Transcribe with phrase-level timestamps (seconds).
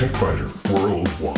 [0.00, 1.36] Worldwide.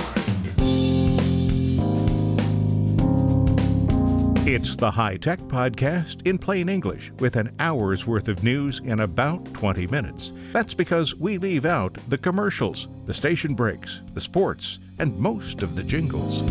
[4.46, 9.01] It's the High Tech Podcast in plain English with an hour's worth of news in
[9.01, 10.30] about 20 minutes.
[10.53, 15.74] That's because we leave out the commercials, the station breaks, the sports, and most of
[15.74, 16.42] the jingles.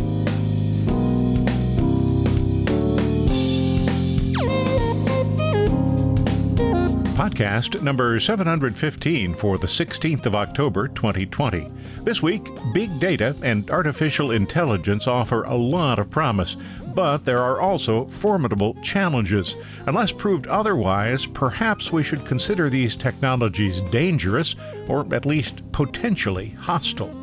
[7.16, 11.81] Podcast number 715 for the 16th of October 2020.
[12.04, 16.58] This week, big data and artificial intelligence offer a lot of promise,
[16.96, 19.54] but there are also formidable challenges.
[19.86, 24.56] Unless proved otherwise, perhaps we should consider these technologies dangerous
[24.88, 27.16] or at least potentially hostile.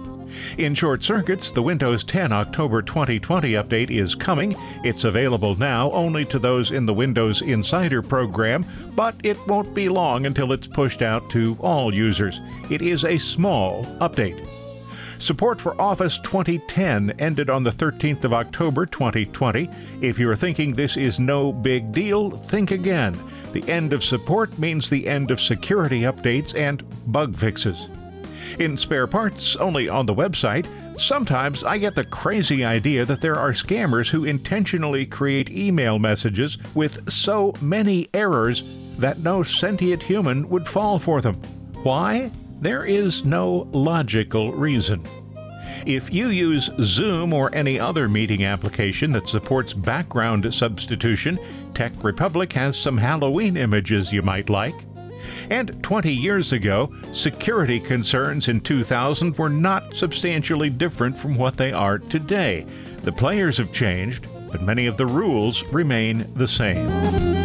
[0.58, 4.54] In short circuits, the Windows 10 October 2020 update is coming.
[4.84, 8.64] It's available now only to those in the Windows Insider program,
[8.94, 12.40] but it won't be long until it's pushed out to all users.
[12.70, 14.38] It is a small update.
[15.18, 19.68] Support for Office 2010 ended on the 13th of October 2020.
[20.00, 23.18] If you're thinking this is no big deal, think again.
[23.52, 27.88] The end of support means the end of security updates and bug fixes.
[28.60, 30.66] In spare parts, only on the website,
[31.00, 36.58] sometimes I get the crazy idea that there are scammers who intentionally create email messages
[36.74, 41.34] with so many errors that no sentient human would fall for them.
[41.82, 42.30] Why?
[42.60, 45.02] There is no logical reason.
[45.86, 51.38] If you use Zoom or any other meeting application that supports background substitution,
[51.72, 54.74] Tech Republic has some Halloween images you might like.
[55.50, 61.72] And 20 years ago, security concerns in 2000 were not substantially different from what they
[61.72, 62.66] are today.
[63.02, 67.37] The players have changed, but many of the rules remain the same.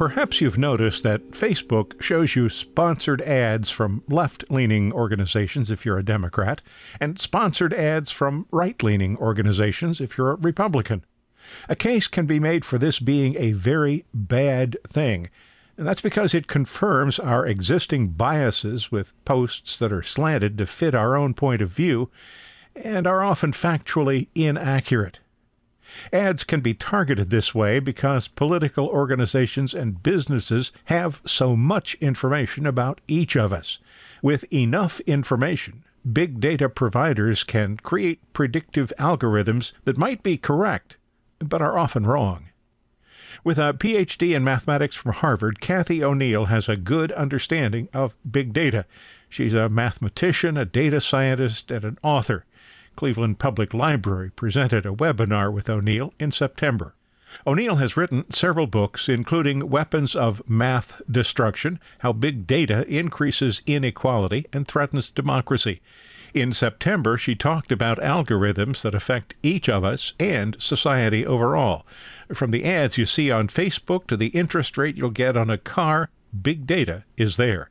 [0.00, 5.98] Perhaps you've noticed that Facebook shows you sponsored ads from left leaning organizations if you're
[5.98, 6.62] a Democrat,
[6.98, 11.04] and sponsored ads from right leaning organizations if you're a Republican.
[11.68, 15.28] A case can be made for this being a very bad thing,
[15.76, 20.94] and that's because it confirms our existing biases with posts that are slanted to fit
[20.94, 22.08] our own point of view
[22.74, 25.18] and are often factually inaccurate.
[26.12, 32.66] Ads can be targeted this way because political organizations and businesses have so much information
[32.66, 33.78] about each of us.
[34.22, 40.96] With enough information, big data providers can create predictive algorithms that might be correct,
[41.38, 42.50] but are often wrong.
[43.42, 48.52] With a PhD in mathematics from Harvard, Cathy O'Neil has a good understanding of big
[48.52, 48.84] data.
[49.30, 52.44] She's a mathematician, a data scientist, and an author.
[53.00, 56.92] Cleveland Public Library presented a webinar with O'Neil in September.
[57.46, 64.44] O'Neil has written several books, including Weapons of Math Destruction How Big Data Increases Inequality
[64.52, 65.80] and Threatens Democracy.
[66.34, 71.86] In September, she talked about algorithms that affect each of us and society overall.
[72.34, 75.56] From the ads you see on Facebook to the interest rate you'll get on a
[75.56, 76.10] car,
[76.42, 77.70] big data is there.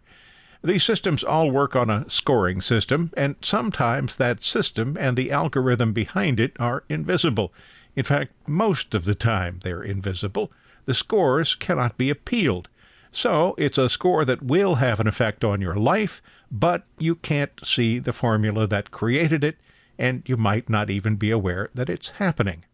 [0.62, 5.94] These systems all work on a scoring system, and sometimes that system and the algorithm
[5.94, 7.54] behind it are invisible.
[7.96, 10.52] In fact, most of the time they're invisible.
[10.86, 12.68] The scores cannot be appealed.
[13.12, 16.22] So it's a score that will have an effect on your life,
[16.52, 19.58] but you can't see the formula that created it,
[19.98, 22.66] and you might not even be aware that it's happening.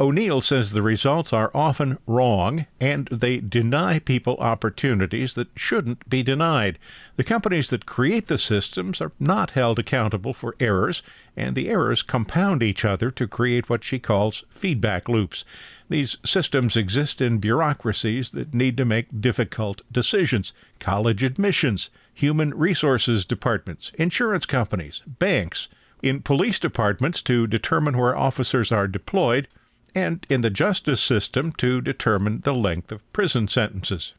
[0.00, 6.22] O'Neil says the results are often wrong and they deny people opportunities that shouldn't be
[6.22, 6.78] denied.
[7.16, 11.02] The companies that create the systems are not held accountable for errors,
[11.36, 15.44] and the errors compound each other to create what she calls feedback loops.
[15.88, 23.24] These systems exist in bureaucracies that need to make difficult decisions college admissions, human resources
[23.24, 25.66] departments, insurance companies, banks,
[26.04, 29.48] in police departments to determine where officers are deployed
[29.94, 34.14] and in the justice system to determine the length of prison sentences.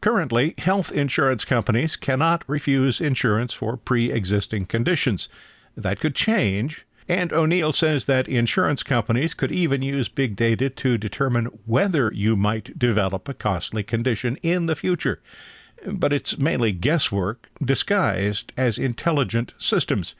[0.00, 5.28] Currently, health insurance companies cannot refuse insurance for pre existing conditions.
[5.76, 10.98] That could change, and O'Neil says that insurance companies could even use big data to
[10.98, 15.20] determine whether you might develop a costly condition in the future.
[15.86, 20.14] But it's mainly guesswork disguised as intelligent systems.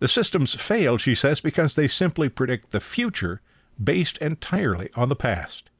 [0.00, 3.42] The systems fail, she says, because they simply predict the future
[3.82, 5.70] based entirely on the past.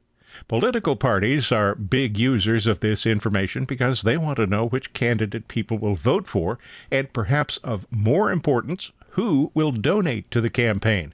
[0.47, 5.47] Political parties are big users of this information because they want to know which candidate
[5.47, 6.57] people will vote for,
[6.89, 11.13] and perhaps of more importance, who will donate to the campaign.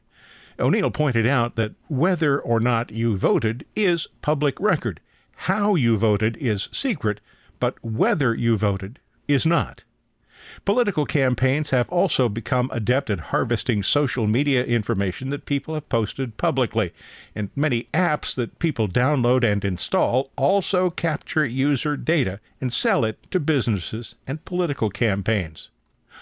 [0.60, 5.00] O'Neil pointed out that whether or not you voted is public record.
[5.38, 7.20] how you voted is secret,
[7.60, 9.84] but whether you voted is not.
[10.66, 16.38] Political campaigns have also become adept at harvesting social media information that people have posted
[16.38, 16.94] publicly,
[17.36, 23.18] and many apps that people download and install also capture user data and sell it
[23.32, 25.70] to businesses and political campaigns.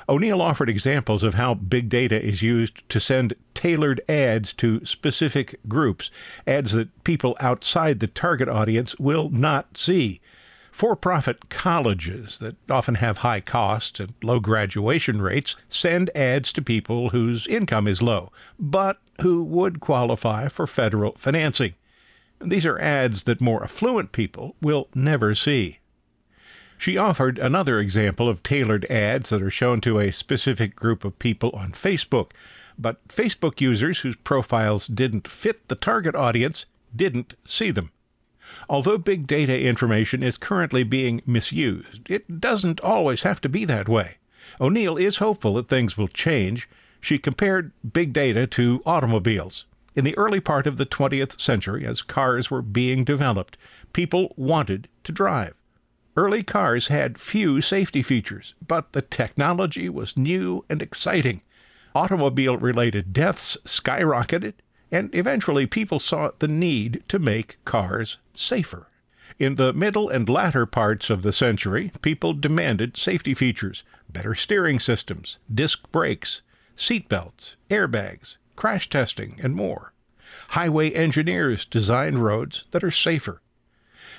[0.10, 5.60] O'Neil offered examples of how big data is used to send tailored ads to specific
[5.68, 6.12] groups,
[6.46, 10.20] ads that people outside the target audience will not see.
[10.76, 16.62] For profit colleges that often have high costs and low graduation rates send ads to
[16.62, 18.30] people whose income is low,
[18.60, 21.76] but who would qualify for federal financing.
[22.42, 25.80] These are ads that more affluent people will never see.
[26.78, 31.18] She offered another example of tailored ads that are shown to a specific group of
[31.20, 32.32] people on Facebook,
[32.78, 37.94] but Facebook users whose profiles didn't fit the target audience didn't see them.
[38.70, 43.88] Although big data information is currently being misused, it doesn't always have to be that
[43.88, 44.18] way.
[44.60, 46.70] O'Neil is hopeful that things will change.
[47.02, 49.66] She compared big data to automobiles.
[49.96, 53.58] In the early part of the 20th century, as cars were being developed,
[53.94, 55.54] people wanted to drive.
[56.18, 61.42] Early cars had few safety features, but the technology was new and exciting.
[61.94, 64.54] Automobile related deaths skyrocketed,
[64.92, 68.88] and eventually people saw the need to make cars safer.
[69.38, 74.80] In the middle and latter parts of the century, people demanded safety features, better steering
[74.80, 76.42] systems, disc brakes,
[76.76, 79.94] seat belts, airbags, crash testing, and more.
[80.50, 83.42] Highway engineers designed roads that are safer.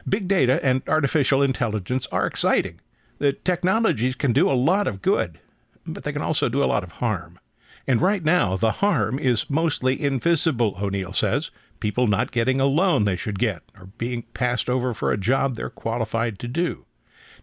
[0.08, 2.80] Big data and artificial intelligence are exciting.
[3.18, 5.40] The technologies can do a lot of good,
[5.86, 7.38] but they can also do a lot of harm.
[7.88, 11.50] And right now, the harm is mostly invisible, O'Neil says.
[11.78, 15.54] People not getting a loan they should get, or being passed over for a job
[15.54, 16.86] they're qualified to do.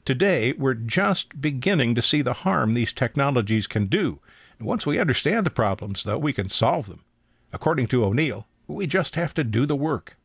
[0.06, 4.20] Today, we're just beginning to see the harm these technologies can do.
[4.60, 7.06] And once we understand the problems, though, we can solve them.
[7.54, 10.18] According to O'Neil, we just have to do the work.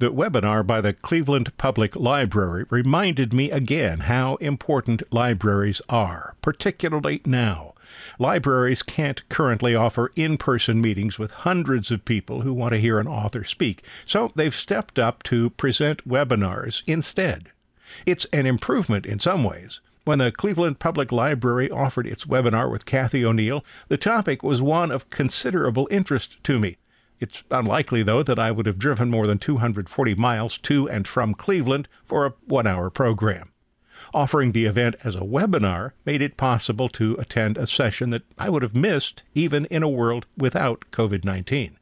[0.00, 7.20] The webinar by the Cleveland Public Library reminded me again how important libraries are, particularly
[7.26, 7.74] now.
[8.18, 12.98] Libraries can't currently offer in person meetings with hundreds of people who want to hear
[12.98, 17.50] an author speak, so they've stepped up to present webinars instead.
[18.06, 19.80] It's an improvement in some ways.
[20.04, 24.90] When the Cleveland Public Library offered its webinar with Cathy O'Neil, the topic was one
[24.90, 26.78] of considerable interest to me.
[27.20, 31.34] It's unlikely, though, that I would have driven more than 240 miles to and from
[31.34, 33.52] Cleveland for a one hour program.
[34.12, 38.48] Offering the event as a webinar made it possible to attend a session that I
[38.48, 41.76] would have missed even in a world without COVID 19.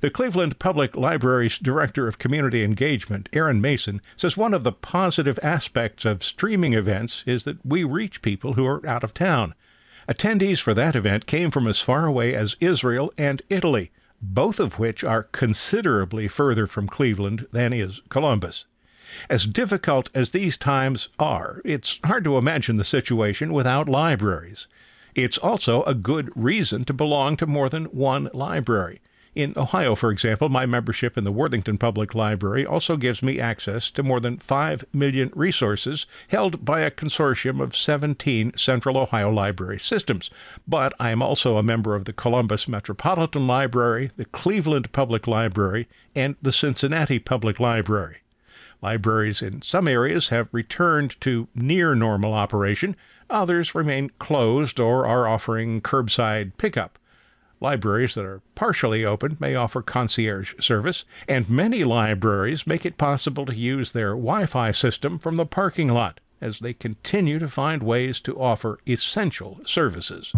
[0.00, 5.38] The Cleveland Public Library's Director of Community Engagement, Aaron Mason, says one of the positive
[5.42, 9.54] aspects of streaming events is that we reach people who are out of town.
[10.08, 13.90] Attendees for that event came from as far away as Israel and Italy,
[14.20, 18.66] both of which are considerably further from Cleveland than is Columbus.
[19.28, 24.66] As difficult as these times are, it's hard to imagine the situation without libraries.
[25.14, 29.00] It's also a good reason to belong to more than one library.
[29.34, 33.90] In Ohio, for example, my membership in the Worthington Public Library also gives me access
[33.90, 39.80] to more than 5 million resources held by a consortium of 17 Central Ohio library
[39.80, 40.30] systems.
[40.68, 45.88] But I am also a member of the Columbus Metropolitan Library, the Cleveland Public Library,
[46.14, 48.18] and the Cincinnati Public Library.
[48.84, 52.94] Libraries in some areas have returned to near normal operation,
[53.30, 56.98] others remain closed or are offering curbside pickup.
[57.62, 63.46] Libraries that are partially open may offer concierge service, and many libraries make it possible
[63.46, 67.82] to use their Wi Fi system from the parking lot as they continue to find
[67.82, 70.30] ways to offer essential services.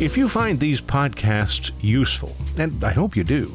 [0.00, 3.54] If you find these podcasts useful, and I hope you do,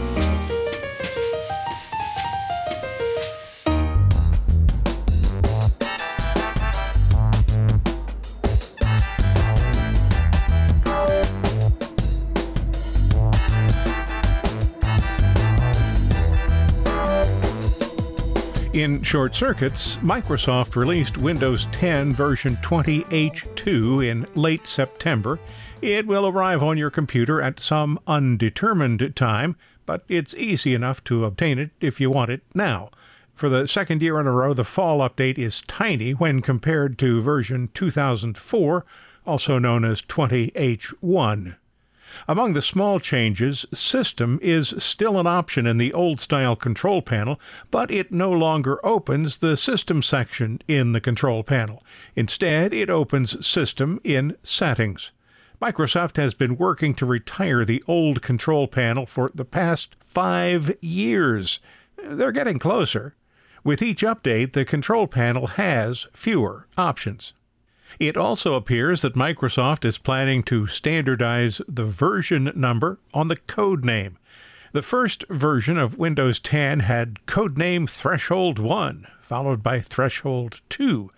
[19.01, 25.39] Short circuits, Microsoft released Windows 10 version 20H2 in late September.
[25.81, 31.25] It will arrive on your computer at some undetermined time, but it's easy enough to
[31.25, 32.91] obtain it if you want it now.
[33.33, 37.23] For the second year in a row, the fall update is tiny when compared to
[37.23, 38.85] version 2004,
[39.25, 41.55] also known as 20H1.
[42.27, 47.39] Among the small changes, System is still an option in the old style control panel,
[47.69, 51.83] but it no longer opens the System section in the control panel.
[52.15, 55.11] Instead, it opens System in Settings.
[55.61, 61.59] Microsoft has been working to retire the old control panel for the past five years.
[62.03, 63.15] They're getting closer.
[63.63, 67.33] With each update, the control panel has fewer options.
[67.99, 73.83] It also appears that Microsoft is planning to standardize the version number on the code
[73.85, 74.17] name.
[74.73, 81.11] The first version of Windows 10 had codename Threshold 1, followed by Threshold 2,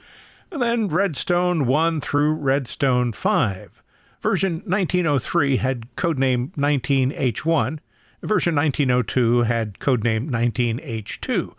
[0.52, 3.84] then Redstone 1 through Redstone 5.
[4.22, 7.80] Version 1903 had codename 19H1.
[8.24, 11.54] Version 1902 had codename 19H2.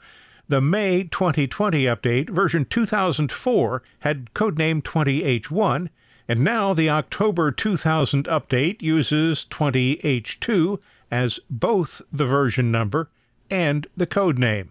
[0.47, 5.89] The May 2020 update, version 2004, had codename 20H1,
[6.29, 10.79] and now the October 2000 update uses 20H2
[11.11, 13.11] as both the version number
[13.49, 14.69] and the codename.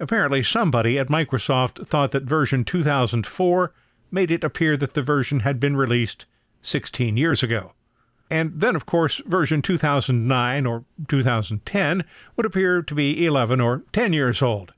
[0.00, 3.74] Apparently, somebody at Microsoft thought that version 2004
[4.10, 6.24] made it appear that the version had been released
[6.62, 7.72] 16 years ago.
[8.30, 14.14] And then, of course, version 2009 or 2010 would appear to be 11 or 10
[14.14, 14.72] years old.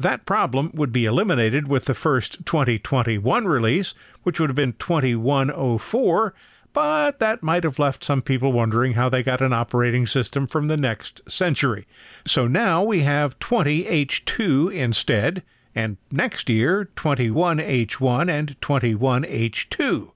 [0.00, 3.92] That problem would be eliminated with the first 2021 release,
[4.22, 6.34] which would have been 2104,
[6.72, 10.68] but that might have left some people wondering how they got an operating system from
[10.68, 11.86] the next century.
[12.26, 15.42] So now we have 20H2 instead,
[15.74, 20.12] and next year 21H1 and 21H2.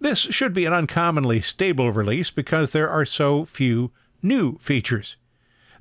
[0.00, 5.16] This should be an uncommonly stable release because there are so few new features.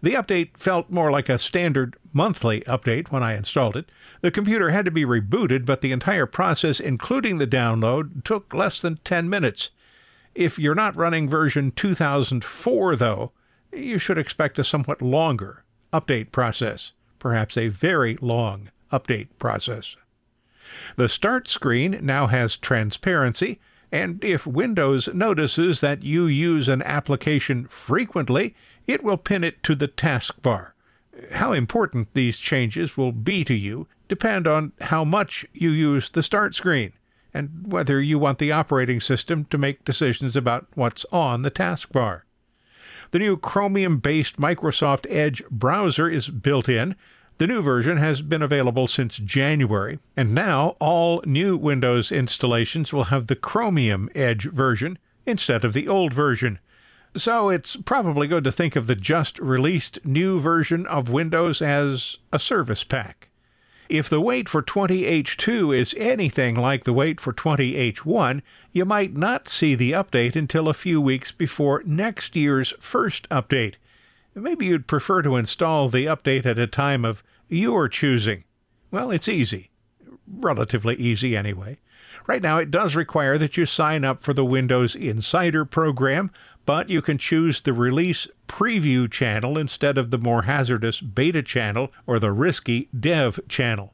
[0.01, 3.91] The update felt more like a standard monthly update when I installed it.
[4.21, 8.81] The computer had to be rebooted, but the entire process, including the download, took less
[8.81, 9.69] than 10 minutes.
[10.33, 13.31] If you're not running version 2004, though,
[13.71, 19.95] you should expect a somewhat longer update process, perhaps a very long update process.
[20.95, 23.59] The Start screen now has transparency,
[23.91, 28.55] and if Windows notices that you use an application frequently,
[28.87, 30.71] it will pin it to the taskbar.
[31.33, 36.23] How important these changes will be to you depend on how much you use the
[36.23, 36.93] start screen
[37.33, 42.21] and whether you want the operating system to make decisions about what's on the taskbar.
[43.11, 46.95] The new Chromium based Microsoft Edge browser is built in.
[47.37, 53.05] The new version has been available since January, and now all new Windows installations will
[53.05, 56.59] have the Chromium Edge version instead of the old version.
[57.15, 62.17] So it's probably good to think of the just released new version of Windows as
[62.31, 63.27] a service pack.
[63.89, 68.41] If the wait for 20H2 is anything like the wait for 20H1,
[68.71, 73.73] you might not see the update until a few weeks before next year's first update.
[74.33, 78.45] Maybe you'd prefer to install the update at a time of your choosing.
[78.91, 79.71] Well, it's easy.
[80.25, 81.77] Relatively easy, anyway.
[82.27, 86.31] Right now, it does require that you sign up for the Windows Insider program,
[86.65, 91.91] but you can choose the release preview channel instead of the more hazardous beta channel
[92.05, 93.93] or the risky dev channel.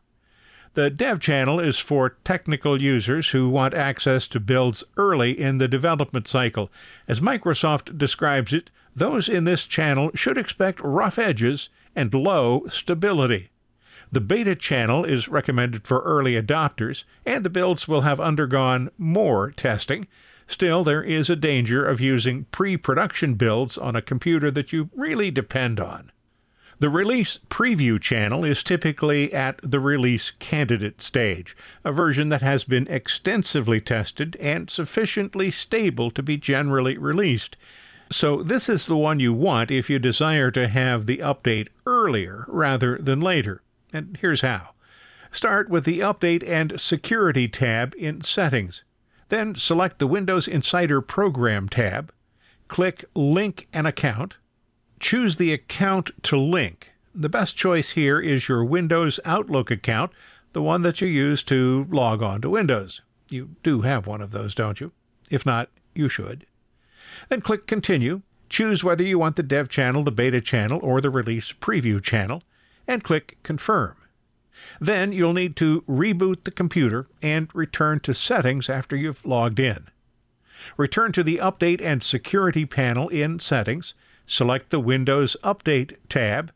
[0.73, 5.67] The dev channel is for technical users who want access to builds early in the
[5.67, 6.71] development cycle.
[7.07, 13.49] As Microsoft describes it, those in this channel should expect rough edges and low stability.
[14.11, 19.51] The beta channel is recommended for early adopters, and the builds will have undergone more
[19.51, 20.07] testing.
[20.47, 24.89] Still, there is a danger of using pre production builds on a computer that you
[24.95, 26.11] really depend on.
[26.79, 32.63] The release preview channel is typically at the release candidate stage, a version that has
[32.63, 37.57] been extensively tested and sufficiently stable to be generally released.
[38.11, 42.45] So, this is the one you want if you desire to have the update earlier
[42.47, 43.63] rather than later.
[43.91, 44.69] And here's how.
[45.31, 48.83] Start with the Update and Security tab in Settings.
[49.29, 52.13] Then select the Windows Insider Program tab,
[52.67, 54.37] click Link an Account,
[54.99, 56.91] choose the account to link.
[57.13, 60.11] The best choice here is your Windows Outlook account,
[60.53, 63.01] the one that you use to log on to Windows.
[63.29, 64.91] You do have one of those, don't you?
[65.29, 66.45] If not, you should.
[67.27, 71.09] Then click Continue, choose whether you want the dev channel, the beta channel, or the
[71.09, 72.43] release preview channel,
[72.87, 73.95] and click Confirm.
[74.79, 79.87] Then you'll need to reboot the computer and return to settings after you've logged in.
[80.75, 83.93] Return to the Update and Security panel in Settings,
[84.25, 86.51] select the Windows Update tab,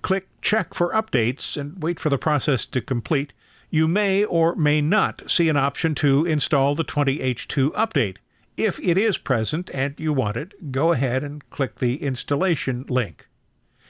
[0.00, 3.32] click Check for Updates, and wait for the process to complete.
[3.70, 8.16] You may or may not see an option to install the 20H2 update.
[8.56, 13.28] If it is present and you want it, go ahead and click the installation link.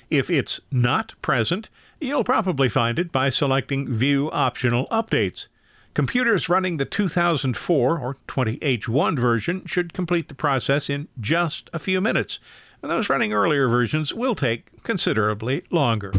[0.09, 1.69] If it's not present,
[2.03, 5.47] you'll probably find it by selecting View Optional Updates.
[5.95, 12.01] Computers running the 2004 or 20H1 version should complete the process in just a few
[12.01, 12.41] minutes.
[12.83, 16.13] And those running earlier versions will take considerably longer.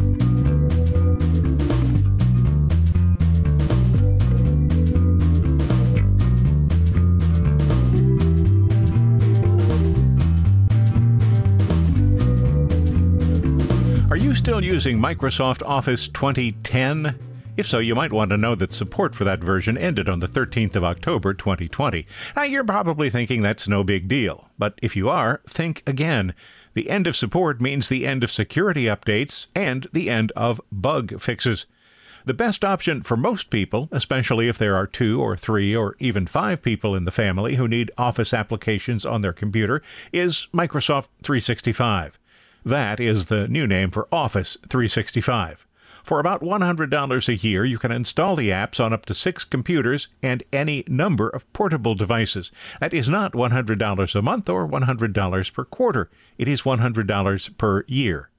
[14.34, 17.18] Still using Microsoft Office 2010?
[17.56, 20.26] If so, you might want to know that support for that version ended on the
[20.26, 22.06] 13th of October 2020.
[22.34, 26.34] Now, you're probably thinking that's no big deal, but if you are, think again.
[26.74, 31.20] The end of support means the end of security updates and the end of bug
[31.20, 31.66] fixes.
[32.24, 36.26] The best option for most people, especially if there are two or three or even
[36.26, 42.18] five people in the family who need Office applications on their computer, is Microsoft 365.
[42.64, 45.66] That is the new name for Office 365.
[46.02, 50.08] For about $100 a year, you can install the apps on up to six computers
[50.22, 52.52] and any number of portable devices.
[52.80, 56.10] That is not $100 a month or $100 per quarter.
[56.38, 58.30] It is $100 per year.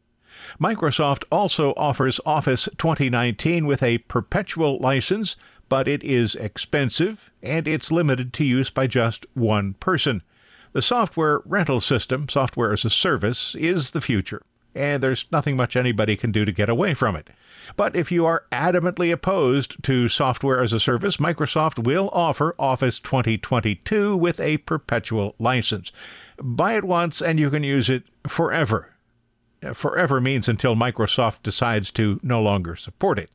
[0.59, 5.35] Microsoft also offers Office 2019 with a perpetual license,
[5.69, 10.23] but it is expensive and it's limited to use by just one person.
[10.75, 14.41] The software rental system, software as a service, is the future,
[14.75, 17.29] and there's nothing much anybody can do to get away from it.
[17.77, 22.99] But if you are adamantly opposed to software as a service, Microsoft will offer Office
[22.99, 25.93] 2022 with a perpetual license.
[26.41, 28.91] Buy it once and you can use it forever.
[29.71, 33.29] Forever means until Microsoft decides to no longer support it.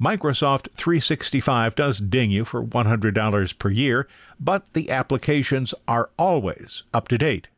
[0.00, 4.06] Microsoft 365 does ding you for $100 per year,
[4.38, 7.48] but the applications are always up to date.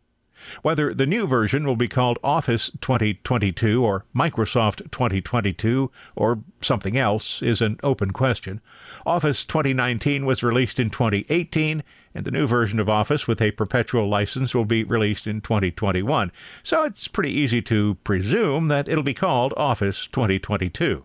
[0.63, 7.43] Whether the new version will be called Office 2022 or Microsoft 2022 or something else
[7.43, 8.61] is an open question.
[9.05, 11.83] Office 2019 was released in 2018,
[12.15, 16.31] and the new version of Office with a perpetual license will be released in 2021.
[16.63, 21.05] So it's pretty easy to presume that it'll be called Office 2022.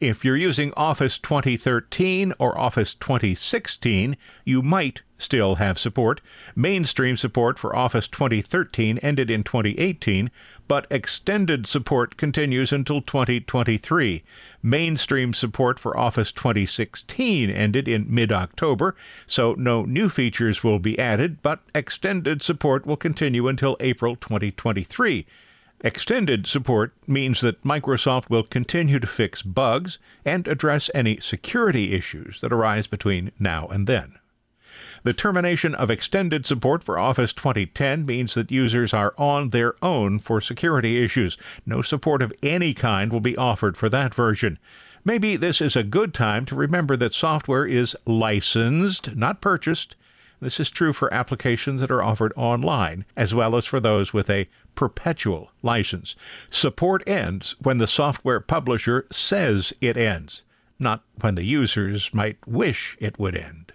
[0.00, 6.20] If you're using Office 2013 or Office 2016, you might still have support.
[6.54, 10.30] Mainstream support for Office 2013 ended in 2018,
[10.68, 14.22] but extended support continues until 2023.
[14.62, 18.94] Mainstream support for Office 2016 ended in mid October,
[19.26, 25.26] so no new features will be added, but extended support will continue until April 2023.
[25.82, 32.40] Extended support means that Microsoft will continue to fix bugs and address any security issues
[32.40, 34.18] that arise between now and then.
[35.04, 40.18] The termination of extended support for Office 2010 means that users are on their own
[40.18, 41.38] for security issues.
[41.64, 44.58] No support of any kind will be offered for that version.
[45.04, 49.94] Maybe this is a good time to remember that software is licensed, not purchased.
[50.40, 54.28] This is true for applications that are offered online, as well as for those with
[54.30, 56.14] a perpetual license.
[56.50, 60.44] Support ends when the software publisher says it ends,
[60.78, 63.72] not when the users might wish it would end.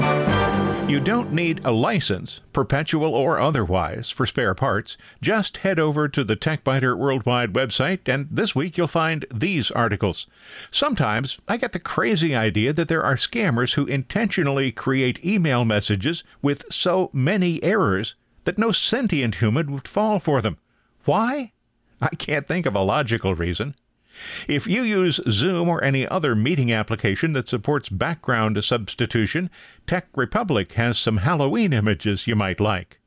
[0.89, 4.95] You don't need a license, perpetual or otherwise, for spare parts.
[5.21, 10.27] Just head over to the TechByter Worldwide website, and this week you'll find these articles.
[10.71, 16.23] Sometimes I get the crazy idea that there are scammers who intentionally create email messages
[16.41, 20.57] with so many errors that no sentient human would fall for them.
[21.05, 21.51] Why?
[22.01, 23.75] I can't think of a logical reason.
[24.47, 29.49] If you use Zoom or any other meeting application that supports background substitution,
[29.87, 32.99] Tech Republic has some Halloween images you might like.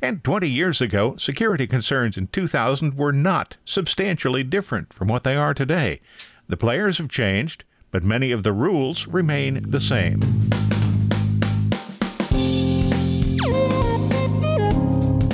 [0.00, 5.34] And 20 years ago, security concerns in 2000 were not substantially different from what they
[5.34, 6.00] are today.
[6.48, 10.20] The players have changed, but many of the rules remain the same.